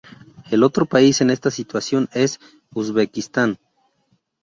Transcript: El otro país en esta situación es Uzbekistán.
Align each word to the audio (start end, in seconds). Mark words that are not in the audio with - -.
El 0.49 0.63
otro 0.63 0.87
país 0.87 1.21
en 1.21 1.29
esta 1.29 1.51
situación 1.51 2.09
es 2.15 2.39
Uzbekistán. 2.73 3.59